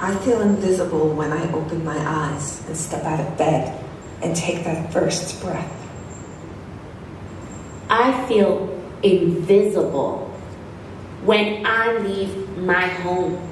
I 0.00 0.14
feel 0.18 0.40
invisible 0.40 1.08
when 1.14 1.32
I 1.32 1.52
open 1.52 1.84
my 1.84 1.98
eyes 1.98 2.64
and 2.66 2.76
step 2.76 3.04
out 3.04 3.18
of 3.18 3.36
bed 3.36 3.84
and 4.22 4.34
take 4.34 4.64
that 4.64 4.92
first 4.92 5.40
breath. 5.42 5.72
I 7.90 8.26
feel 8.28 8.80
invisible 9.02 10.26
when 11.24 11.66
I 11.66 11.98
leave 11.98 12.58
my 12.58 12.86
home. 12.86 13.44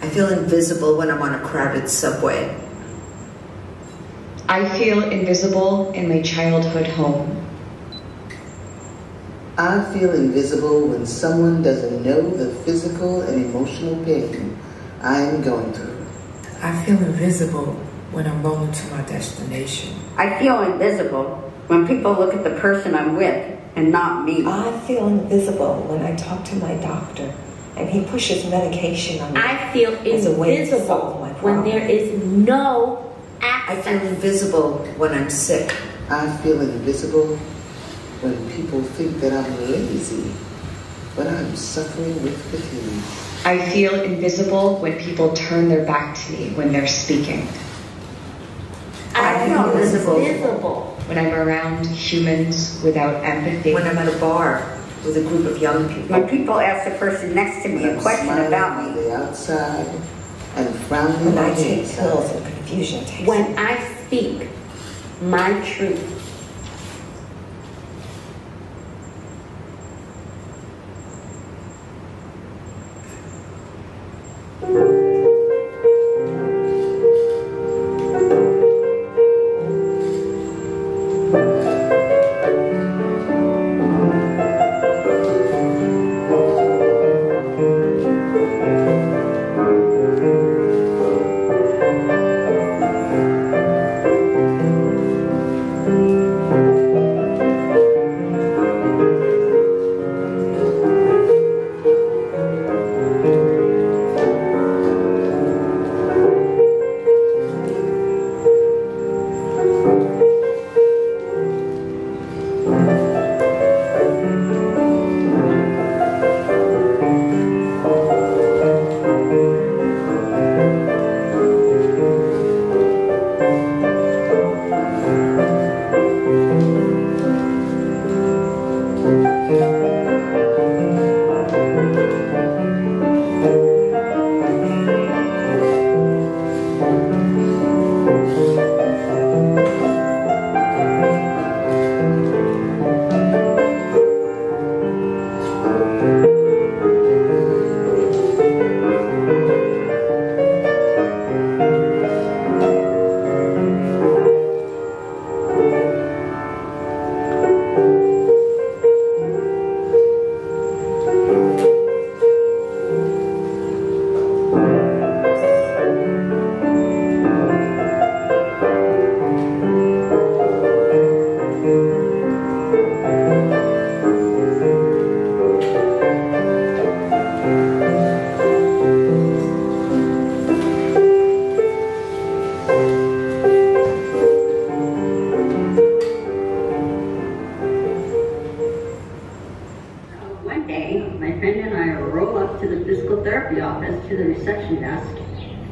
I 0.00 0.08
feel 0.08 0.28
invisible 0.28 0.96
when 0.96 1.10
I'm 1.10 1.20
on 1.20 1.34
a 1.34 1.40
crowded 1.40 1.90
subway. 1.90 2.58
I 4.48 4.78
feel 4.78 5.02
invisible 5.10 5.90
in 5.92 6.08
my 6.08 6.22
childhood 6.22 6.86
home. 6.86 7.45
I 9.58 9.82
feel 9.90 10.12
invisible 10.12 10.86
when 10.86 11.06
someone 11.06 11.62
doesn't 11.62 12.02
know 12.02 12.28
the 12.28 12.54
physical 12.64 13.22
and 13.22 13.46
emotional 13.46 14.04
pain 14.04 14.58
I 15.00 15.22
am 15.22 15.40
going 15.40 15.72
through. 15.72 16.04
I 16.62 16.84
feel 16.84 16.98
invisible 16.98 17.72
when 18.12 18.26
I'm 18.26 18.42
rolling 18.42 18.72
to 18.72 18.86
my 18.88 19.00
destination. 19.02 19.98
I 20.18 20.38
feel 20.38 20.62
invisible 20.62 21.36
when 21.68 21.86
people 21.86 22.12
look 22.12 22.34
at 22.34 22.44
the 22.44 22.58
person 22.60 22.94
I'm 22.94 23.16
with 23.16 23.58
and 23.76 23.90
not 23.90 24.26
me. 24.26 24.44
I 24.46 24.78
feel 24.80 25.08
invisible 25.08 25.84
when 25.88 26.02
I 26.02 26.14
talk 26.16 26.44
to 26.44 26.56
my 26.56 26.74
doctor 26.74 27.34
and 27.76 27.88
he 27.88 28.04
pushes 28.04 28.44
medication 28.50 29.22
on 29.22 29.32
me. 29.32 29.40
I 29.40 29.72
feel 29.72 29.92
as 29.92 30.26
a 30.26 30.32
way 30.32 30.66
to 30.66 30.84
solve 30.84 31.16
invisible 31.16 31.20
my 31.20 31.32
when 31.40 31.64
there 31.64 31.88
is 31.88 32.22
no 32.22 33.02
I 33.42 33.80
feel 33.80 34.00
invisible 34.00 34.78
when 34.96 35.12
I'm 35.12 35.30
sick. 35.30 35.74
I 36.10 36.36
feel 36.38 36.60
invisible 36.60 37.38
when 38.22 38.50
people 38.52 38.82
think 38.82 39.20
that 39.20 39.32
I'm 39.32 39.70
lazy, 39.70 40.32
but 41.14 41.26
I'm 41.26 41.54
suffering 41.56 42.22
with 42.22 42.36
fatigue. 42.50 43.46
I 43.46 43.64
feel 43.70 44.00
invisible 44.02 44.76
when 44.78 44.98
people 44.98 45.32
turn 45.34 45.68
their 45.68 45.84
back 45.84 46.16
to 46.16 46.32
me 46.32 46.50
when 46.54 46.72
they're 46.72 46.86
speaking. 46.86 47.46
I 49.14 49.46
feel 49.46 49.62
feel 49.62 49.72
invisible. 49.72 50.16
invisible. 50.18 50.82
When 51.06 51.18
I'm 51.18 51.32
around 51.32 51.86
humans 51.86 52.80
without 52.82 53.22
empathy. 53.24 53.72
When 53.72 53.86
I'm 53.86 53.96
at 53.98 54.12
a 54.12 54.18
bar 54.18 54.76
with 55.04 55.16
a 55.16 55.22
group 55.22 55.46
of 55.46 55.58
young 55.58 55.88
people. 55.88 56.18
When 56.18 56.28
people 56.28 56.58
ask 56.58 56.90
the 56.90 56.98
person 56.98 57.34
next 57.34 57.62
to 57.62 57.68
me 57.68 57.76
When 57.82 57.90
a 57.90 57.92
I'm 57.94 58.00
question 58.00 58.24
smiling 58.26 58.46
about 58.48 58.78
on 58.84 58.96
me. 58.96 59.02
the 59.02 59.14
outside 59.16 59.86
and 60.56 60.74
frowning 60.86 61.24
When 61.26 61.38
on 61.38 61.44
I 61.44 61.50
the 61.50 61.62
take 61.62 61.78
inside. 61.80 61.96
pills 62.10 62.30
and 62.32 62.44
confusion 62.46 63.04
When 63.26 63.52
me. 63.52 63.56
I 63.56 63.96
speak 64.06 64.48
my 65.22 65.60
truth. 65.64 66.15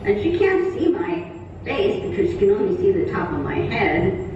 And 0.04 0.22
she 0.22 0.38
can't 0.38 0.72
see 0.74 0.88
my 0.88 1.30
face 1.64 2.02
because 2.02 2.30
she 2.30 2.38
can 2.38 2.50
only 2.50 2.76
see 2.76 2.92
the 2.92 3.10
top 3.10 3.32
of 3.32 3.40
my 3.40 3.54
head. 3.54 4.30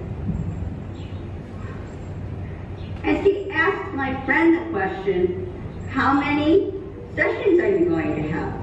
And 3.05 3.25
she 3.25 3.51
asked 3.51 3.95
my 3.95 4.25
friend 4.25 4.57
the 4.57 4.71
question, 4.73 5.45
how 5.91 6.15
many 6.15 6.73
sessions 7.15 7.61
are 7.61 7.77
you 7.77 7.89
going 7.89 8.23
to 8.23 8.29
have? 8.31 8.55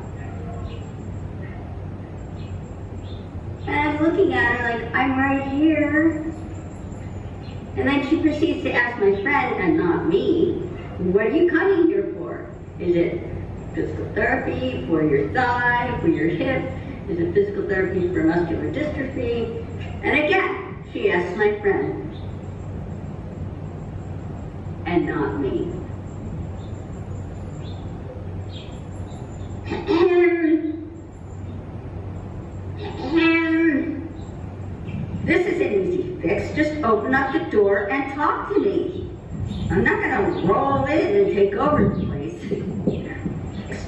And 3.67 3.75
I'm 3.75 4.03
looking 4.03 4.33
at 4.33 4.57
her 4.57 4.79
like, 4.79 4.95
I'm 4.95 5.17
right 5.17 5.47
here. 5.51 6.23
And 7.77 7.87
then 7.87 8.07
she 8.09 8.21
proceeds 8.21 8.63
to 8.63 8.71
ask 8.71 8.99
my 8.99 9.21
friend, 9.21 9.55
and 9.61 9.77
not 9.77 10.07
me, 10.07 10.53
what 10.97 11.27
are 11.27 11.31
you 11.31 11.49
coming 11.51 11.87
here 11.87 12.13
for? 12.17 12.49
Is 12.79 12.95
it 12.95 13.21
physical 13.75 14.05
therapy 14.13 14.85
for 14.87 15.03
your 15.03 15.31
thigh, 15.33 15.97
for 16.01 16.07
your 16.07 16.29
hip? 16.29 16.71
Is 17.07 17.19
it 17.19 17.33
physical 17.35 17.67
therapy 17.69 18.11
for 18.11 18.23
muscular 18.23 18.71
dystrophy? 18.71 19.63
And 20.01 20.25
again, 20.25 20.83
she 20.91 21.11
asked 21.11 21.37
my 21.37 21.59
friend, 21.59 22.15
and 24.87 25.05
not 25.05 25.39
me. 25.39 25.71
This 35.25 35.47
is 35.47 35.61
an 35.61 35.73
easy 35.73 36.17
fix. 36.21 36.55
Just 36.55 36.83
open 36.83 37.13
up 37.13 37.33
the 37.33 37.51
door 37.51 37.89
and 37.91 38.13
talk 38.15 38.49
to 38.49 38.59
me. 38.59 39.11
I'm 39.69 39.83
not 39.83 40.01
gonna 40.01 40.41
roll 40.47 40.85
in 40.85 41.15
and 41.17 41.33
take 41.35 41.53
over 41.53 41.89
the 41.89 42.05
place. 42.05 42.41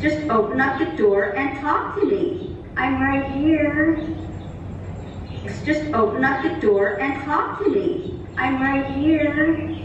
Just 0.02 0.30
open 0.30 0.62
up 0.62 0.78
the 0.78 0.86
door 0.98 1.36
and 1.36 1.60
talk 1.60 1.96
to 1.96 2.06
me. 2.06 2.47
I'm 2.78 3.02
right 3.02 3.32
here. 3.32 3.96
Just 5.66 5.92
open 5.96 6.24
up 6.24 6.44
the 6.44 6.62
door 6.62 7.00
and 7.02 7.24
talk 7.24 7.58
to 7.64 7.70
me. 7.70 8.24
I'm 8.38 8.62
right 8.62 8.86
here. 8.96 9.76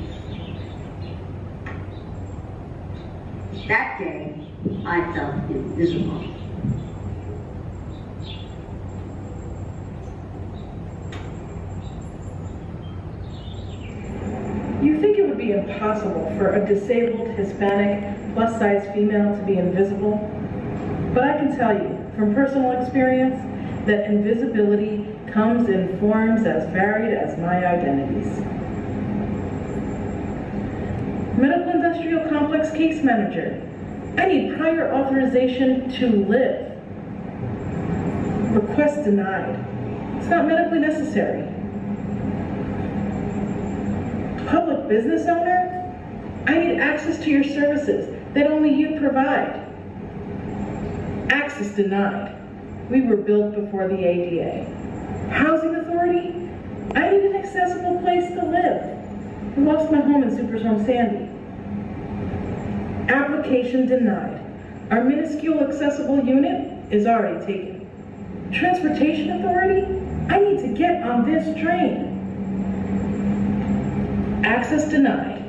That 3.67 3.99
day, 3.99 4.47
I 4.85 5.11
felt 5.15 5.35
invisible. 5.51 6.23
You 14.83 15.01
think 15.01 15.19
it 15.19 15.27
would 15.27 15.39
be 15.39 15.53
impossible 15.53 16.27
for 16.37 16.57
a 16.57 16.67
disabled, 16.67 17.29
Hispanic, 17.31 18.35
plus-size 18.35 18.93
female 18.95 19.35
to 19.35 19.43
be 19.45 19.57
invisible? 19.57 20.19
But 21.15 21.25
I 21.25 21.39
can 21.39 21.57
tell 21.57 21.73
you, 21.73 21.92
from 22.17 22.35
personal 22.35 22.81
experience 22.81 23.41
that 23.87 24.07
invisibility 24.11 25.07
comes 25.33 25.69
in 25.69 25.99
forms 25.99 26.45
as 26.47 26.69
varied 26.71 27.15
as 27.15 27.39
my 27.39 27.67
identities. 27.67 28.27
Medical 31.39 31.71
Industrial 31.71 32.29
Complex 32.29 32.71
Case 32.71 33.03
Manager. 33.03 33.61
I 34.19 34.27
need 34.27 34.57
prior 34.57 34.93
authorization 34.93 35.91
to 35.93 36.25
live. 36.27 36.69
Request 38.53 39.05
denied. 39.05 39.59
It's 40.19 40.29
not 40.29 40.47
medically 40.47 40.81
necessary. 40.81 41.49
Public 44.47 44.87
business 44.89 45.27
owner? 45.27 45.71
I 46.47 46.59
need 46.59 46.79
access 46.79 47.19
to 47.25 47.31
your 47.31 47.45
services 47.45 48.15
that 48.35 48.51
only 48.51 48.75
you 48.75 49.01
provide. 49.01 49.62
Access 51.33 51.75
denied. 51.75 52.37
We 52.91 53.01
were 53.01 53.17
built 53.17 53.55
before 53.55 53.89
the 53.89 54.05
ADA. 54.05 54.67
Housing 55.31 55.75
authority? 55.77 56.29
I 56.95 57.09
need 57.09 57.23
an 57.23 57.37
accessible 57.37 57.99
place 58.01 58.29
to 58.35 58.45
live. 58.45 59.57
I 59.57 59.61
lost 59.61 59.91
my 59.91 60.03
home 60.03 60.25
in 60.25 60.31
Superstorm 60.37 60.85
Sandy. 60.85 61.31
Application 63.11 63.87
denied. 63.87 64.45
Our 64.91 65.05
minuscule 65.05 65.61
accessible 65.61 66.23
unit 66.23 66.93
is 66.93 67.07
already 67.07 67.47
taken. 67.47 67.89
Transportation 68.53 69.31
authority? 69.31 69.87
I 70.29 70.39
need 70.39 70.61
to 70.61 70.75
get 70.77 71.03
on 71.03 71.25
this 71.25 71.59
train. 71.59 72.11
Access 74.45 74.91
denied. 74.91 75.43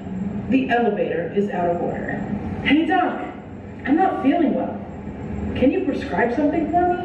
The 0.50 0.70
elevator 0.70 1.34
is 1.36 1.50
out 1.50 1.72
of 1.72 1.82
order. 1.82 2.20
Hey 2.64 2.86
doc, 2.86 3.22
I'm 3.86 3.98
not 3.98 4.24
feeling 4.24 4.54
well. 4.54 4.83
Can 5.56 5.72
you 5.72 5.86
prescribe 5.86 6.36
something 6.36 6.72
for 6.72 6.88
me? 6.88 6.96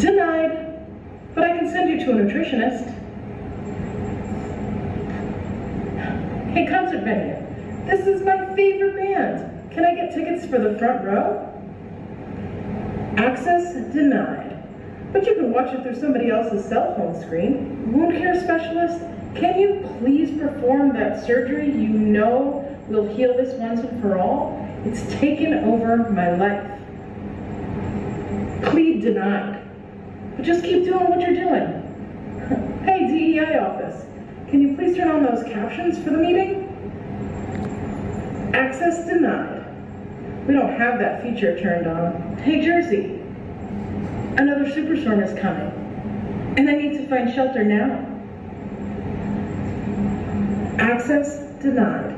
Denied, 0.00 0.86
but 1.34 1.44
I 1.44 1.56
can 1.56 1.68
send 1.70 1.90
you 1.90 1.98
to 2.06 2.12
a 2.12 2.14
nutritionist. 2.14 2.94
Hey, 6.52 6.66
concert 6.66 7.02
venue, 7.02 7.36
this 7.86 8.06
is 8.06 8.22
my 8.22 8.54
favorite 8.54 8.96
band. 8.96 9.70
Can 9.72 9.84
I 9.84 9.94
get 9.94 10.14
tickets 10.14 10.46
for 10.46 10.58
the 10.58 10.78
front 10.78 11.04
row? 11.04 11.44
Access 13.16 13.74
denied, 13.92 14.62
but 15.12 15.26
you 15.26 15.34
can 15.34 15.52
watch 15.52 15.74
it 15.74 15.82
through 15.82 15.96
somebody 15.96 16.30
else's 16.30 16.64
cell 16.64 16.94
phone 16.94 17.20
screen. 17.20 17.92
Wound 17.92 18.16
care 18.18 18.40
specialist, 18.40 19.00
can 19.34 19.58
you 19.58 19.88
please 19.98 20.40
perform 20.40 20.92
that 20.94 21.26
surgery 21.26 21.66
you 21.66 21.88
know 21.88 22.64
will 22.88 23.06
heal 23.14 23.36
this 23.36 23.54
once 23.54 23.80
and 23.80 24.00
for 24.00 24.18
all? 24.18 24.67
It's 24.88 25.02
taken 25.20 25.52
over 25.52 25.98
my 26.12 26.34
life. 26.34 26.80
Plead 28.70 29.02
denied. 29.02 29.62
But 30.34 30.46
just 30.46 30.64
keep 30.64 30.84
doing 30.84 31.10
what 31.10 31.20
you're 31.20 31.34
doing. 31.34 31.84
Hey, 32.88 33.06
DEI 33.06 33.58
office, 33.58 34.06
can 34.48 34.62
you 34.62 34.74
please 34.74 34.96
turn 34.96 35.08
on 35.08 35.22
those 35.22 35.44
captions 35.44 35.98
for 35.98 36.08
the 36.08 36.16
meeting? 36.16 36.64
Access 38.54 39.06
denied. 39.06 39.66
We 40.46 40.54
don't 40.54 40.72
have 40.72 40.98
that 41.00 41.22
feature 41.22 41.60
turned 41.60 41.86
on. 41.86 42.38
Hey, 42.38 42.64
Jersey, 42.64 43.20
another 44.38 44.64
superstorm 44.64 45.22
is 45.22 45.38
coming, 45.38 45.70
and 46.56 46.70
I 46.70 46.76
need 46.76 46.96
to 46.96 47.06
find 47.08 47.30
shelter 47.34 47.62
now. 47.62 48.06
Access 50.78 51.40
denied. 51.62 52.17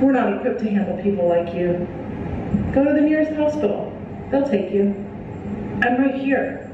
We're 0.00 0.12
not 0.12 0.32
equipped 0.32 0.60
to 0.60 0.70
handle 0.70 0.96
people 1.02 1.28
like 1.28 1.54
you. 1.54 1.86
Go 2.72 2.84
to 2.84 2.94
the 2.94 3.02
nearest 3.02 3.32
hospital. 3.32 3.92
They'll 4.30 4.48
take 4.48 4.72
you. 4.72 4.94
I'm 5.82 6.00
right 6.00 6.14
here. 6.14 6.66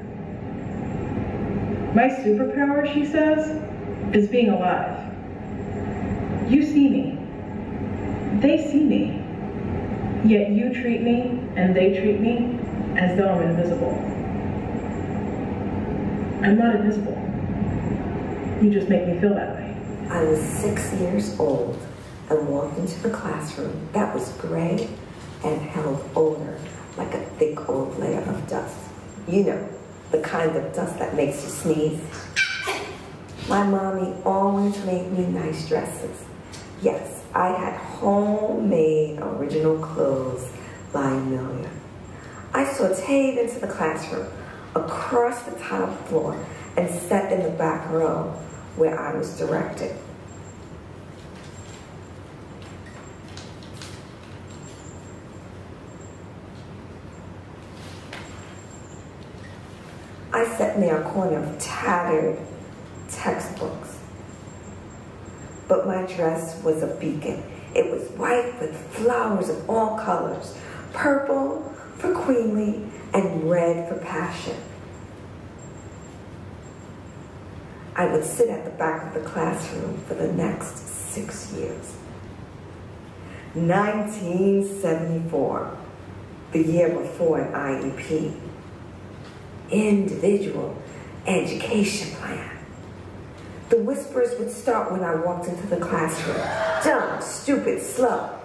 My 1.92 2.08
superpower, 2.08 2.92
she 2.94 3.04
says, 3.04 3.60
is 4.14 4.28
being 4.28 4.50
alive. 4.50 5.12
You 6.48 6.62
see 6.62 6.88
me. 6.88 7.18
They 8.40 8.64
see 8.70 8.84
me. 8.84 9.24
Yet 10.24 10.50
you 10.50 10.72
treat 10.72 11.02
me 11.02 11.40
and 11.56 11.74
they 11.74 11.98
treat 11.98 12.20
me 12.20 12.60
as 12.96 13.18
though 13.18 13.28
I'm 13.28 13.42
invisible. 13.42 13.92
I'm 16.44 16.56
not 16.56 16.76
invisible. 16.76 17.14
You 18.62 18.70
just 18.70 18.88
make 18.88 19.08
me 19.08 19.18
feel 19.18 19.34
that 19.34 19.56
way. 19.56 19.76
I 20.10 20.22
was 20.22 20.40
six 20.40 20.92
years 20.94 21.40
old 21.40 21.76
and 22.28 22.48
walked 22.48 22.78
into 22.78 23.00
the 23.00 23.10
classroom 23.10 23.88
that 23.92 24.14
was 24.14 24.32
gray 24.32 24.88
and 25.44 25.60
held 25.60 26.08
odor 26.16 26.58
like 26.96 27.14
a 27.14 27.20
thick 27.38 27.68
old 27.68 27.98
layer 27.98 28.20
of 28.20 28.48
dust. 28.48 28.76
You 29.28 29.44
know, 29.44 29.68
the 30.10 30.20
kind 30.20 30.56
of 30.56 30.74
dust 30.74 30.98
that 30.98 31.14
makes 31.14 31.42
you 31.44 31.50
sneeze. 31.50 32.00
My 33.48 33.62
mommy 33.64 34.14
always 34.24 34.76
made 34.84 35.12
me 35.12 35.26
nice 35.26 35.68
dresses. 35.68 36.24
Yes, 36.82 37.24
I 37.34 37.48
had 37.48 37.74
homemade 37.74 39.18
original 39.20 39.78
clothes 39.78 40.50
by 40.92 41.10
Amelia. 41.10 41.70
I 42.52 42.64
sauteed 42.64 43.38
into 43.38 43.58
the 43.60 43.68
classroom 43.68 44.26
across 44.74 45.42
the 45.42 45.58
top 45.58 46.06
floor 46.08 46.38
and 46.76 46.88
sat 47.02 47.32
in 47.32 47.42
the 47.42 47.50
back 47.50 47.90
row 47.90 48.34
where 48.76 48.98
I 48.98 49.14
was 49.14 49.38
directed. 49.38 49.96
I 60.32 60.44
sat 60.56 60.78
near 60.78 61.00
a 61.00 61.04
corner 61.04 61.38
of 61.38 61.58
tattered 61.58 62.38
textbooks. 63.08 63.98
But 65.68 65.86
my 65.86 66.02
dress 66.02 66.62
was 66.62 66.82
a 66.82 66.88
beacon. 66.88 67.42
It 67.74 67.90
was 67.90 68.02
white 68.10 68.60
with 68.60 68.76
flowers 68.94 69.48
of 69.48 69.68
all 69.68 69.98
colors, 69.98 70.56
purple 70.92 71.62
for 71.98 72.14
queenly 72.14 72.88
and 73.12 73.50
red 73.50 73.88
for 73.88 73.96
passion. 73.96 74.56
I 77.94 78.06
would 78.06 78.24
sit 78.24 78.50
at 78.50 78.64
the 78.64 78.70
back 78.70 79.06
of 79.06 79.14
the 79.14 79.20
classroom 79.28 79.98
for 80.06 80.14
the 80.14 80.32
next 80.32 80.86
six 80.86 81.52
years. 81.52 81.96
1974, 83.54 85.78
the 86.52 86.62
year 86.62 86.90
before 86.90 87.40
an 87.40 87.52
IEP. 87.54 88.45
Individual 89.70 90.76
education 91.26 92.14
plan. 92.16 92.56
The 93.68 93.78
whispers 93.78 94.38
would 94.38 94.50
start 94.50 94.92
when 94.92 95.02
I 95.02 95.16
walked 95.16 95.48
into 95.48 95.66
the 95.66 95.78
classroom. 95.78 96.36
Dumb, 96.84 97.20
stupid, 97.20 97.82
slow. 97.82 98.38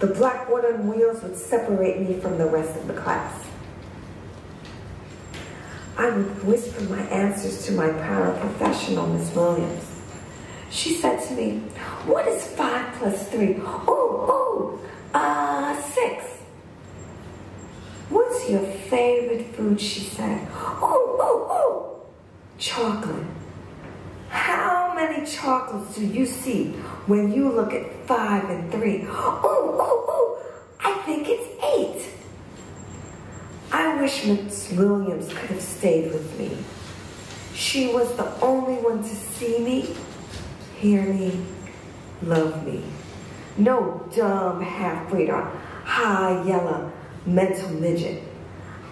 The 0.00 0.06
black 0.08 0.48
wooden 0.48 0.88
wheels 0.88 1.22
would 1.22 1.36
separate 1.36 2.00
me 2.00 2.18
from 2.20 2.38
the 2.38 2.46
rest 2.46 2.76
of 2.76 2.86
the 2.86 2.94
class. 2.94 3.46
I 5.98 6.10
would 6.10 6.44
whisper 6.44 6.82
my 6.84 7.00
answers 7.02 7.64
to 7.66 7.72
my 7.72 7.88
paraprofessional, 7.88 9.12
Miss 9.12 9.34
Williams. 9.34 9.84
She 10.70 10.94
said 10.94 11.26
to 11.28 11.34
me, 11.34 11.58
what 12.04 12.28
is 12.28 12.46
five 12.48 12.94
plus 12.96 13.28
three? 13.30 13.56
Oh, 13.60 13.80
oh, 14.28 14.80
uh, 15.14 15.80
six. 15.82 16.24
What's 18.10 18.48
your 18.48 18.64
favorite 18.88 19.54
food, 19.54 19.80
she 19.80 20.00
said. 20.00 20.46
Oh, 20.52 21.16
oh, 21.20 21.46
oh, 21.50 22.06
chocolate. 22.58 23.26
How 24.28 24.92
many 24.94 25.26
chocolates 25.26 25.96
do 25.96 26.06
you 26.06 26.26
see 26.26 26.72
when 27.06 27.32
you 27.32 27.50
look 27.50 27.72
at 27.72 28.06
five 28.06 28.48
and 28.50 28.70
three? 28.70 29.04
Oh, 29.08 29.40
oh, 29.42 30.04
oh, 30.08 30.42
I 30.80 30.92
think 31.02 31.28
it's 31.28 31.48
eight. 31.64 32.12
I 33.72 34.00
wish 34.00 34.24
Miss 34.24 34.72
Williams 34.72 35.28
could 35.28 35.50
have 35.50 35.62
stayed 35.62 36.12
with 36.12 36.38
me. 36.38 36.56
She 37.54 37.88
was 37.88 38.14
the 38.16 38.38
only 38.40 38.74
one 38.74 39.02
to 39.02 39.14
see 39.14 39.58
me, 39.58 39.94
hear 40.78 41.02
me, 41.02 41.44
love 42.22 42.66
me. 42.66 42.82
No 43.56 44.06
dumb 44.14 44.60
half-breed 44.60 45.30
or 45.30 45.42
high 45.84 46.42
yellow 46.46 46.92
mental 47.24 47.70
midget. 47.70 48.22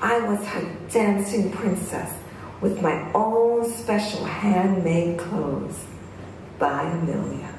I 0.04 0.18
was 0.20 0.44
her 0.48 0.70
dancing 0.90 1.50
princess 1.50 2.12
with 2.60 2.82
my 2.82 3.10
own 3.14 3.64
special 3.72 4.22
handmade 4.22 5.18
clothes 5.18 5.82
by 6.58 6.82
Amelia. 6.82 7.54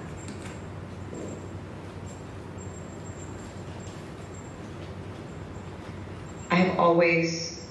I've 6.52 6.78
always 6.78 7.66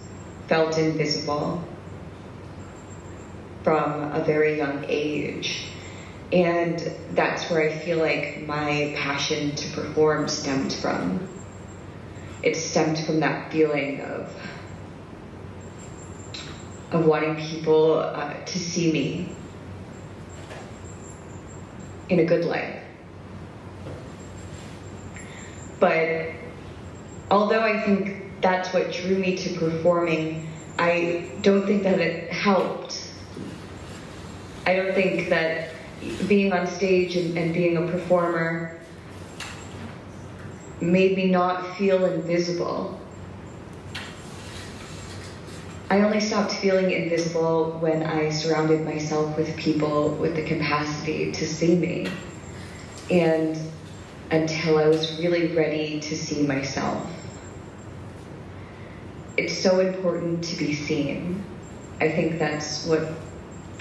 felt 0.49 0.77
invisible 0.77 1.63
from 3.63 4.13
a 4.13 4.25
very 4.25 4.57
young 4.57 4.85
age. 4.89 5.67
And 6.33 6.81
that's 7.13 7.49
where 7.49 7.71
I 7.71 7.79
feel 7.79 7.99
like 7.99 8.45
my 8.45 8.93
passion 8.97 9.55
to 9.55 9.71
perform 9.71 10.27
stemmed 10.27 10.73
from. 10.73 11.29
it 12.43 12.57
stemmed 12.57 12.99
from 13.07 13.21
that 13.21 13.51
feeling 13.51 14.01
of 14.03 14.31
of 16.95 17.07
wanting 17.07 17.37
people 17.37 17.99
uh, 17.99 18.33
to 18.45 18.59
see 18.59 18.93
me 18.93 19.29
in 22.09 22.21
a 22.21 22.25
good 22.25 22.45
light. 22.45 22.83
But 25.81 26.31
although 27.31 27.61
I 27.61 27.81
think 27.81 28.41
that's 28.41 28.73
what 28.73 28.93
drew 28.93 29.19
me 29.19 29.37
to 29.37 29.59
performing, 29.59 30.49
I 30.79 31.33
don't 31.43 31.67
think 31.67 31.83
that 31.83 32.01
it 32.01 32.33
helped. 32.33 33.13
I 34.67 34.77
don't 34.77 34.95
think 34.95 35.29
that 35.31 35.71
being 36.29 36.53
on 36.53 36.67
stage 36.67 37.17
and, 37.17 37.37
and 37.37 37.53
being 37.53 37.77
a 37.77 37.87
performer 37.87 38.81
made 40.81 41.17
me 41.17 41.31
not 41.31 41.77
feel 41.77 42.05
invisible. 42.05 43.01
I 45.91 46.01
only 46.01 46.21
stopped 46.21 46.53
feeling 46.53 46.91
invisible 46.91 47.79
when 47.81 48.03
I 48.03 48.31
surrounded 48.31 48.85
myself 48.85 49.37
with 49.37 49.57
people 49.57 50.11
with 50.11 50.35
the 50.35 50.45
capacity 50.45 51.31
to 51.33 51.47
see 51.47 51.77
me. 51.77 52.09
And 53.11 53.59
until 54.31 54.79
I 54.79 54.89
was 54.89 55.19
really 55.19 55.55
ready 55.55 56.01
to 56.01 56.17
see 56.17 56.47
myself. 56.47 57.09
It's 59.37 59.57
so 59.57 59.81
important 59.81 60.43
to 60.45 60.57
be 60.57 60.75
seen. 60.75 61.45
I 62.01 62.11
think 62.11 62.39
that's 62.39 62.87
what 62.87 63.13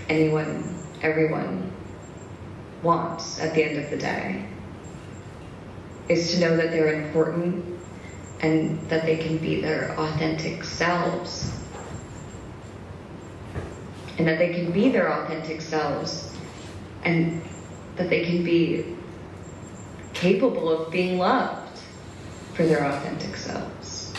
anyone, 0.10 0.77
everyone 1.01 1.72
wants 2.81 3.39
at 3.39 3.53
the 3.55 3.63
end 3.63 3.83
of 3.83 3.89
the 3.89 3.98
day 3.98 4.45
is 6.10 6.33
to 6.33 6.39
know 6.39 6.57
that 6.57 6.72
they're 6.72 7.05
important 7.05 7.79
and 8.41 8.89
that 8.89 9.05
they 9.05 9.15
can 9.15 9.38
be 9.38 9.62
their 9.62 9.98
authentic 9.98 10.63
selves. 10.63 11.51
And 14.24 14.30
that 14.30 14.39
they 14.39 14.53
can 14.53 14.72
be 14.72 14.88
their 14.88 15.12
authentic 15.12 15.60
selves 15.60 16.32
and 17.03 17.42
that 17.98 18.10
they 18.10 18.24
can 18.24 18.42
be 18.42 18.96
capable 20.13 20.70
of 20.72 20.89
being 20.89 21.18
loved 21.18 21.77
for 22.53 22.63
their 22.65 22.86
authentic 22.86 23.36
selves. 23.36 24.13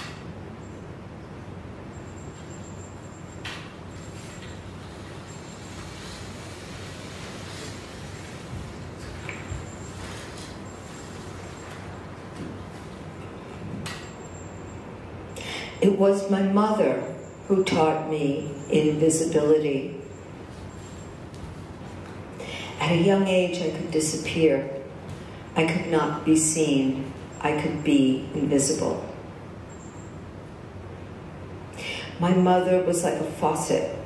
It 15.81 15.99
was 15.99 16.31
my 16.31 16.43
mother 16.43 17.14
who 17.49 17.63
taught 17.65 18.11
me 18.11 18.51
invisibility. 18.71 20.01
At 22.81 22.93
a 22.93 22.97
young 22.97 23.27
age, 23.27 23.61
I 23.61 23.71
could 23.71 23.91
disappear. 23.91 24.71
I 25.57 25.67
could 25.67 25.91
not 25.91 26.25
be 26.25 26.37
seen. 26.37 27.13
I 27.41 27.61
could 27.61 27.85
be 27.85 28.29
invisible. 28.35 29.05
My 32.19 32.33
mother 32.33 32.83
was 32.83 33.05
like 33.05 33.15
a 33.15 33.25
faucet. 33.25 33.99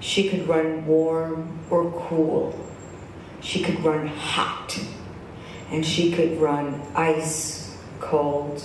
She 0.00 0.28
could 0.28 0.48
run 0.48 0.86
warm 0.86 1.60
or 1.70 1.90
cool. 1.92 2.58
She 3.40 3.62
could 3.62 3.84
run 3.84 4.06
hot. 4.06 4.78
And 5.70 5.84
she 5.84 6.12
could 6.12 6.40
run 6.40 6.82
ice 6.94 7.76
cold. 8.00 8.62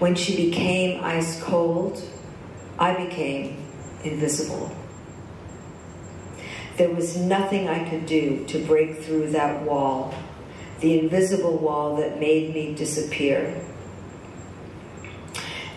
When 0.00 0.14
she 0.14 0.34
became 0.34 1.04
ice 1.04 1.42
cold, 1.42 2.02
I 2.78 3.04
became 3.04 3.58
invisible. 4.02 4.74
There 6.78 6.88
was 6.88 7.18
nothing 7.18 7.68
I 7.68 7.86
could 7.86 8.06
do 8.06 8.46
to 8.46 8.64
break 8.64 9.02
through 9.02 9.32
that 9.32 9.62
wall, 9.62 10.14
the 10.80 10.98
invisible 10.98 11.58
wall 11.58 11.96
that 11.96 12.18
made 12.18 12.54
me 12.54 12.74
disappear. 12.74 13.62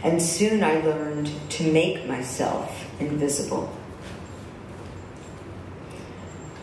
And 0.03 0.22
soon 0.22 0.63
I 0.63 0.80
learned 0.80 1.30
to 1.50 1.70
make 1.70 2.08
myself 2.08 2.89
invisible. 3.01 3.75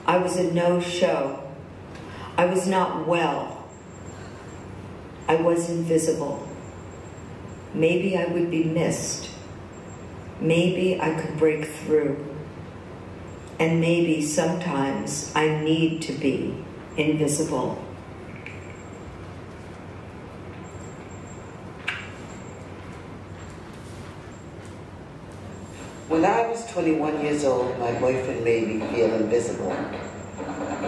I 0.07 0.17
was 0.17 0.37
a 0.37 0.51
no-show. 0.51 1.47
I 2.39 2.47
was 2.47 2.67
not 2.67 3.07
well. 3.07 3.69
I 5.29 5.35
was 5.35 5.69
invisible. 5.69 6.50
Maybe 7.75 8.17
I 8.17 8.27
would 8.27 8.51
be 8.51 8.65
missed. 8.65 9.31
Maybe 10.41 11.01
I 11.01 11.15
could 11.15 11.39
break 11.39 11.67
through. 11.67 12.27
And 13.59 13.81
maybe 13.81 14.23
sometimes 14.23 15.33
I 15.37 15.61
need 15.63 16.03
to 16.03 16.13
be 16.13 16.65
invisible. 16.97 17.85
When 26.09 26.25
I 26.25 26.49
was 26.49 26.69
21 26.73 27.21
years 27.21 27.45
old, 27.45 27.79
my 27.79 27.93
boyfriend 28.01 28.43
made 28.43 28.67
me 28.67 28.85
feel 28.89 29.15
invisible. 29.15 29.71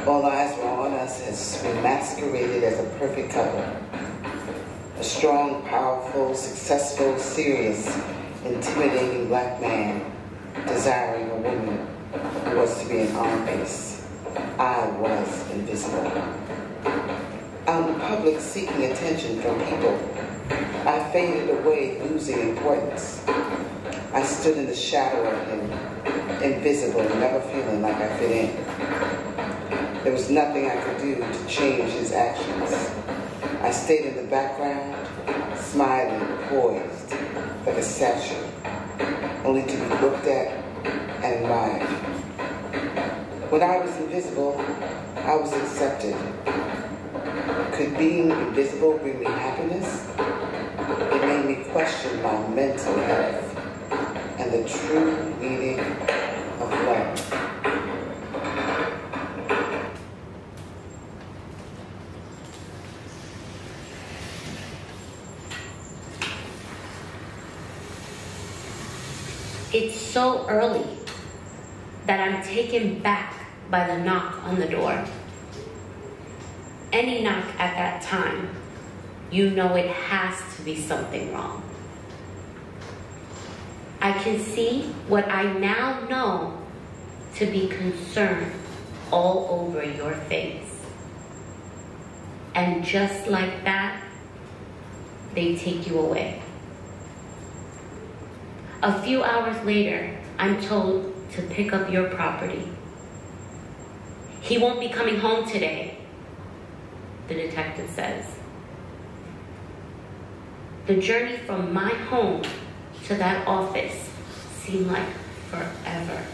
All 0.04 0.26
eyes 0.26 0.58
were 0.58 0.64
on 0.64 0.94
us 0.94 1.20
as 1.28 1.62
we 1.62 1.80
masqueraded 1.80 2.64
as 2.64 2.80
a 2.80 2.98
perfect 2.98 3.30
couple. 3.30 3.64
A 5.02 5.04
strong, 5.04 5.64
powerful, 5.64 6.32
successful, 6.32 7.18
serious, 7.18 7.88
intimidating 8.44 9.26
black 9.26 9.60
man 9.60 10.00
desiring 10.68 11.28
a 11.28 11.34
woman 11.38 11.88
who 12.44 12.56
was 12.56 12.80
to 12.80 12.88
be 12.88 13.00
an 13.00 13.16
arm. 13.16 13.42
I 14.60 14.86
was 15.00 15.50
invisible. 15.50 16.06
Out 17.66 17.88
in 17.88 17.98
public 17.98 18.38
seeking 18.38 18.84
attention 18.84 19.42
from 19.42 19.58
people, 19.64 19.98
I 20.86 21.10
faded 21.12 21.50
away, 21.50 22.00
losing 22.02 22.50
importance. 22.50 23.24
I 24.12 24.22
stood 24.22 24.56
in 24.56 24.66
the 24.66 24.76
shadow 24.76 25.28
of 25.28 25.48
him, 25.48 26.42
invisible, 26.44 27.02
never 27.16 27.40
feeling 27.50 27.82
like 27.82 27.96
I 27.96 28.18
fit 28.18 28.30
in. 28.30 30.04
There 30.04 30.12
was 30.12 30.30
nothing 30.30 30.70
I 30.70 30.76
could 30.76 30.98
do 30.98 31.16
to 31.16 31.46
change 31.48 31.90
his 31.90 32.12
actions. 32.12 33.21
I 33.62 33.70
stayed 33.70 34.06
in 34.06 34.16
the 34.16 34.24
background, 34.24 34.92
smiling, 35.56 36.26
poised, 36.48 37.12
like 37.64 37.76
a 37.76 37.82
statue, 37.82 38.34
only 39.44 39.62
to 39.62 39.76
be 39.76 39.88
looked 40.02 40.26
at 40.26 40.48
and 41.22 41.44
admired. 41.44 41.86
When 43.50 43.62
I 43.62 43.78
was 43.78 43.96
invisible, 43.98 44.60
I 45.14 45.36
was 45.36 45.52
accepted. 45.52 46.16
Could 47.74 47.96
being 47.96 48.32
invisible 48.32 48.98
bring 48.98 49.20
me 49.20 49.26
happiness? 49.26 50.08
It 51.14 51.20
made 51.24 51.56
me 51.56 51.64
question 51.70 52.20
my 52.20 52.48
mental 52.48 52.96
health 52.98 53.56
and 54.40 54.52
the 54.52 54.68
true 54.68 55.34
meaning 55.40 55.78
of 55.78 56.68
life. 56.68 57.51
It's 69.72 69.98
so 69.98 70.46
early 70.48 70.84
that 72.04 72.20
I'm 72.20 72.42
taken 72.42 72.98
back 72.98 73.34
by 73.70 73.86
the 73.86 74.04
knock 74.04 74.44
on 74.44 74.60
the 74.60 74.66
door. 74.66 75.02
Any 76.92 77.22
knock 77.22 77.46
at 77.58 77.74
that 77.74 78.02
time, 78.02 78.54
you 79.30 79.48
know 79.48 79.74
it 79.74 79.88
has 79.88 80.56
to 80.56 80.62
be 80.62 80.76
something 80.76 81.32
wrong. 81.32 81.62
I 84.02 84.12
can 84.12 84.38
see 84.38 84.82
what 85.08 85.26
I 85.28 85.50
now 85.54 86.00
know 86.06 86.58
to 87.36 87.46
be 87.46 87.68
concern 87.68 88.52
all 89.10 89.48
over 89.48 89.82
your 89.82 90.12
face. 90.12 90.68
And 92.54 92.84
just 92.84 93.26
like 93.28 93.64
that, 93.64 94.04
they 95.34 95.56
take 95.56 95.86
you 95.86 95.98
away. 95.98 96.41
A 98.82 99.00
few 99.00 99.22
hours 99.22 99.64
later, 99.64 100.18
I'm 100.38 100.60
told 100.60 101.14
to 101.32 101.42
pick 101.42 101.72
up 101.72 101.88
your 101.88 102.08
property. 102.08 102.68
He 104.40 104.58
won't 104.58 104.80
be 104.80 104.88
coming 104.88 105.18
home 105.20 105.48
today, 105.48 105.98
the 107.28 107.34
detective 107.34 107.88
says. 107.90 108.26
The 110.86 110.96
journey 110.96 111.36
from 111.36 111.72
my 111.72 111.90
home 112.10 112.42
to 113.04 113.14
that 113.14 113.46
office 113.46 114.10
seemed 114.64 114.88
like 114.88 115.08
forever. 115.48 116.26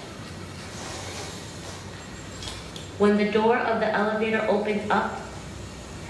When 2.96 3.18
the 3.18 3.30
door 3.30 3.58
of 3.58 3.80
the 3.80 3.92
elevator 3.92 4.44
opened 4.48 4.90
up 4.90 5.20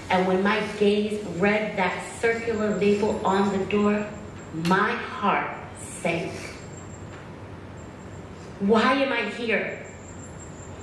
And 0.09 0.27
when 0.27 0.41
my 0.41 0.59
gaze 0.79 1.23
read 1.37 1.77
that 1.77 2.03
circular 2.19 2.75
label 2.77 3.21
on 3.23 3.55
the 3.55 3.63
door, 3.65 4.07
my 4.53 4.91
heart 4.91 5.58
sank. 6.01 6.31
Why 8.59 8.93
am 8.93 9.13
I 9.13 9.29
here? 9.29 9.85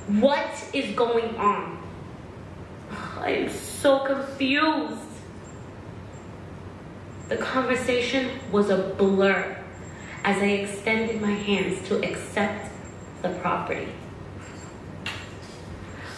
What 0.08 0.68
is 0.72 0.94
going 0.94 1.36
on? 1.36 1.82
I 3.18 3.30
am 3.30 3.50
so 3.50 4.00
confused. 4.00 5.02
The 7.28 7.36
conversation 7.36 8.30
was 8.52 8.70
a 8.70 8.94
blur 8.96 9.56
as 10.24 10.42
I 10.42 10.46
extended 10.46 11.20
my 11.20 11.32
hands 11.32 11.86
to 11.88 12.02
accept 12.02 12.70
the 13.22 13.30
property. 13.30 13.88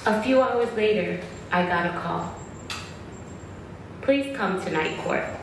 A 0.07 0.23
few 0.23 0.41
hours 0.43 0.73
later, 0.75 1.21
I 1.51 1.67
got 1.67 1.87
a 1.87 1.99
call. 1.99 2.35
Please 4.03 4.37
come 4.37 4.63
to 4.63 4.71
night 4.71 4.99
court. 4.99 5.38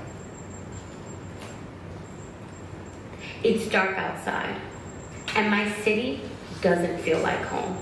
It's 3.43 3.67
dark 3.69 3.97
outside, 3.97 4.59
and 5.35 5.49
my 5.49 5.71
city 5.81 6.21
doesn't 6.61 6.99
feel 6.99 7.19
like 7.19 7.41
home. 7.41 7.77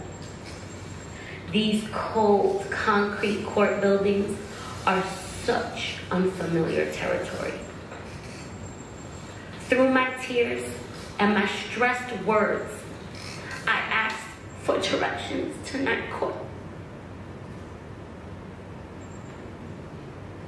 These 1.51 1.87
cold, 1.91 2.65
concrete 2.71 3.45
court 3.45 3.79
buildings 3.79 4.37
are 4.85 5.03
such 5.43 5.97
unfamiliar 6.09 6.91
territory. 6.91 7.53
Through 9.69 9.89
my 9.91 10.13
tears 10.21 10.63
and 11.19 11.33
my 11.33 11.47
stressed 11.47 12.23
words, 12.23 12.73
I 13.67 13.77
asked 13.77 14.27
for 14.63 14.79
directions 14.79 15.55
to 15.69 15.77
night 15.83 16.11
court. 16.11 16.35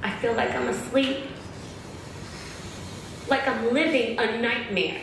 I 0.02 0.10
feel 0.18 0.34
like 0.34 0.54
I'm 0.54 0.68
asleep, 0.68 1.24
like 3.28 3.46
I'm 3.48 3.72
living 3.72 4.18
a 4.18 4.40
nightmare. 4.40 5.00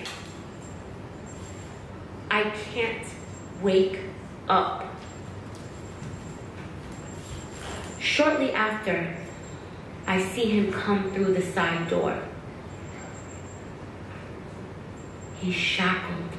I 2.32 2.44
can't 2.74 3.06
wake 3.62 4.00
up. 4.48 4.86
Shortly 8.00 8.52
after, 8.54 9.16
I 10.08 10.22
see 10.22 10.46
him 10.46 10.72
come 10.72 11.12
through 11.12 11.34
the 11.34 11.42
side 11.42 11.90
door. 11.90 12.22
He's 15.40 15.56
shackled. 15.56 16.30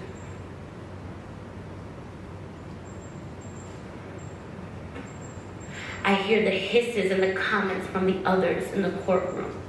I 6.03 6.15
hear 6.15 6.43
the 6.43 6.51
hisses 6.51 7.11
and 7.11 7.23
the 7.23 7.33
comments 7.33 7.87
from 7.89 8.07
the 8.07 8.29
others 8.29 8.71
in 8.73 8.83
the 8.83 8.91
courtroom 8.91 9.64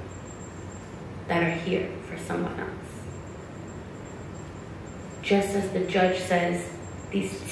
that 1.28 1.42
are 1.42 1.50
here 1.50 1.90
for 2.08 2.18
someone 2.18 2.58
else. 2.58 2.70
Just 5.22 5.48
as 5.50 5.70
the 5.70 5.80
judge 5.80 6.20
says 6.20 6.70
these 7.10 7.42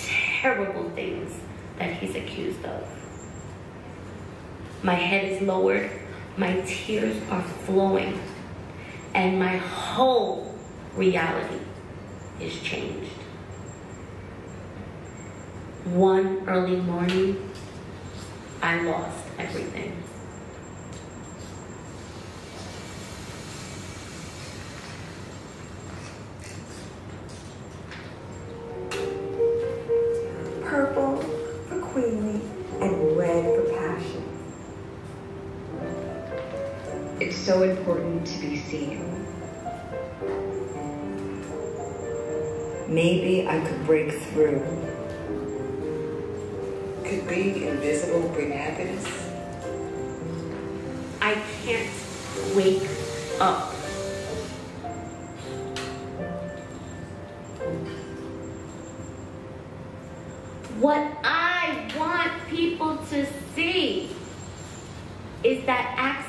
terrible 0.41 0.91
things 0.91 1.41
that 1.79 1.95
he's 1.95 2.15
accused 2.15 2.65
of. 2.65 2.87
My 4.83 4.95
head 4.95 5.33
is 5.33 5.43
lowered, 5.43 5.91
my 6.37 6.61
tears 6.67 7.17
are 7.31 7.43
flowing, 7.43 8.21
and 9.15 9.39
my 9.39 9.57
whole 9.57 10.55
reality 10.95 11.61
is 12.41 12.61
changed. 12.61 13.11
One 15.85 16.45
early 16.49 16.77
morning, 16.77 17.51
I 18.63 18.83
lost 18.83 19.25
everything. 19.39 20.03
Important 38.25 38.43
to 38.43 38.49
be 38.49 38.57
seen. 38.57 39.27
Maybe 42.89 43.47
I 43.47 43.61
could 43.61 43.87
break 43.87 44.13
through. 44.13 44.61
Could 47.05 47.29
being 47.29 47.63
invisible 47.63 48.29
bring 48.31 48.53
happiness? 48.53 49.07
I 51.21 51.35
can't 51.65 52.55
wake 52.55 52.89
up. 53.41 53.73
What 60.81 61.13
I 61.25 61.91
want 61.99 62.49
people 62.49 62.97
to 62.97 63.27
see 63.55 64.11
is 65.43 65.65
that 65.67 65.95
access 65.97 66.24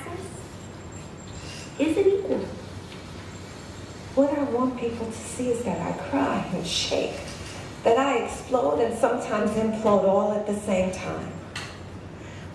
What 4.15 4.31
I 4.31 4.43
want 4.43 4.79
people 4.79 5.05
to 5.05 5.11
see 5.11 5.49
is 5.49 5.65
that 5.65 5.77
I 5.81 5.91
cry 6.09 6.37
and 6.53 6.65
shake, 6.65 7.19
that 7.83 7.97
I 7.97 8.19
explode 8.19 8.79
and 8.79 8.97
sometimes 8.97 9.51
implode 9.51 10.05
all 10.05 10.31
at 10.31 10.47
the 10.47 10.55
same 10.55 10.93
time. 10.93 11.33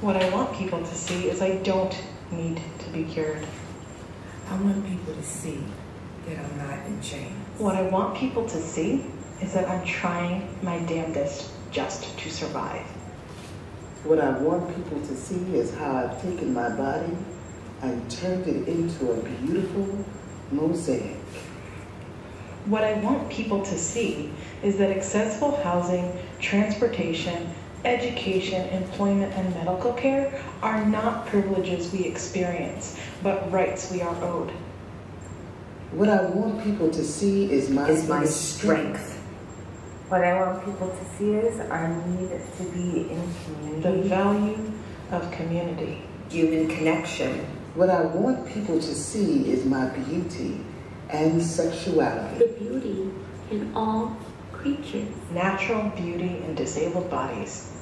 What 0.00 0.16
I 0.16 0.30
want 0.30 0.56
people 0.56 0.78
to 0.78 0.94
see 0.94 1.28
is 1.28 1.42
I 1.42 1.56
don't 1.56 1.94
need 2.30 2.62
to 2.78 2.88
be 2.88 3.04
cured. 3.04 3.46
I 4.48 4.56
want 4.56 4.86
people 4.86 5.12
to 5.12 5.22
see 5.22 5.62
that 6.26 6.38
I'm 6.38 6.56
not 6.56 6.86
in 6.86 6.98
chains. 7.02 7.36
What 7.58 7.74
I 7.74 7.82
want 7.82 8.16
people 8.16 8.48
to 8.48 8.56
see 8.62 9.04
is 9.42 9.52
that 9.52 9.68
I'm 9.68 9.84
trying 9.84 10.48
my 10.62 10.78
damnedest 10.78 11.50
just 11.70 12.18
to 12.20 12.30
survive. 12.30 12.86
What 14.04 14.18
I 14.18 14.30
want 14.38 14.74
people 14.74 14.98
to 14.98 15.14
see 15.14 15.54
is 15.54 15.74
how 15.74 15.94
I've 15.94 16.22
taken 16.22 16.54
my 16.54 16.70
body 16.70 17.14
and 17.82 18.10
turned 18.10 18.46
it 18.46 18.66
into 18.66 19.12
a 19.12 19.22
beautiful 19.22 20.06
mosaic. 20.52 21.19
What 22.66 22.84
I 22.84 22.94
want 23.00 23.30
people 23.30 23.64
to 23.64 23.78
see 23.78 24.30
is 24.62 24.76
that 24.76 24.90
accessible 24.90 25.56
housing, 25.62 26.12
transportation, 26.40 27.54
education, 27.84 28.68
employment, 28.68 29.32
and 29.32 29.54
medical 29.54 29.94
care 29.94 30.42
are 30.62 30.84
not 30.84 31.26
privileges 31.26 31.90
we 31.90 32.04
experience, 32.04 32.98
but 33.22 33.50
rights 33.50 33.90
we 33.90 34.02
are 34.02 34.14
owed. 34.22 34.50
What 35.92 36.10
I 36.10 36.22
want 36.26 36.62
people 36.62 36.90
to 36.90 37.02
see 37.02 37.50
is 37.50 37.70
my, 37.70 37.88
Is 37.88 38.08
my 38.08 38.24
strength. 38.26 39.16
What 40.08 40.22
I 40.22 40.38
want 40.38 40.64
people 40.64 40.88
to 40.88 41.04
see 41.16 41.32
is 41.32 41.60
our 41.60 41.88
need 41.88 42.28
to 42.58 42.62
be 42.74 43.10
in 43.10 43.34
community. 43.44 43.80
The 43.80 44.08
value 44.08 44.72
of 45.12 45.30
community. 45.32 46.02
Human 46.28 46.68
connection. 46.68 47.46
What 47.74 47.88
I 47.88 48.02
want 48.02 48.46
people 48.52 48.76
to 48.76 48.94
see 48.94 49.50
is 49.50 49.64
my 49.64 49.86
beauty 49.86 50.60
and 51.12 51.42
sexuality. 51.42 52.38
The 52.38 52.52
beauty 52.52 53.10
in 53.50 53.72
all 53.74 54.16
creatures. 54.52 55.08
Natural 55.32 55.88
beauty 55.90 56.42
in 56.44 56.54
disabled 56.54 57.10
bodies, 57.10 57.72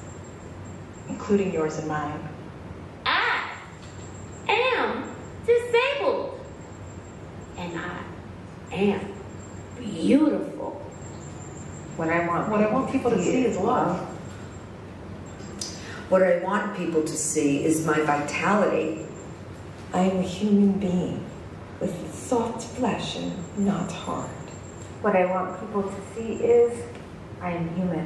including 1.07 1.53
yours 1.53 1.77
and 1.77 1.87
mine. 1.87 2.29
I 3.05 3.49
am 4.47 5.15
disabled. 5.45 6.39
And 7.57 7.77
I 7.77 8.73
am 8.73 9.13
beautiful. 9.77 10.71
What 11.97 12.09
I 12.09 12.25
want 12.27 12.49
What 12.49 12.61
I 12.61 12.71
want 12.71 12.91
people 12.91 13.11
to 13.11 13.21
see 13.21 13.45
is 13.45 13.57
love. 13.57 13.99
What 16.07 16.23
I 16.23 16.39
want 16.39 16.77
people 16.77 17.03
to 17.03 17.17
see 17.17 17.63
is 17.63 17.85
my 17.85 17.99
vitality. 17.99 19.05
I 19.93 20.01
am 20.03 20.17
a 20.17 20.21
human 20.21 20.79
being 20.79 21.28
with 21.79 22.13
soft 22.13 22.63
flesh 22.75 23.17
and 23.17 23.33
not 23.57 23.91
hard. 23.91 24.29
What 25.01 25.15
I 25.15 25.25
want 25.25 25.59
people 25.59 25.83
to 25.83 26.01
see 26.13 26.33
is 26.43 26.83
I 27.41 27.51
am 27.51 27.73
human. 27.75 28.05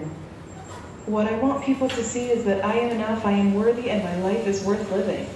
What 1.05 1.27
I 1.27 1.37
want 1.39 1.63
people 1.65 1.89
to 1.89 2.03
see 2.03 2.29
is 2.29 2.45
that 2.45 2.63
I 2.63 2.75
am 2.75 2.91
enough, 2.91 3.25
I 3.25 3.31
am 3.31 3.55
worthy, 3.55 3.89
and 3.89 4.03
my 4.03 4.15
life 4.21 4.47
is 4.47 4.63
worth 4.63 4.89
living. 4.91 5.27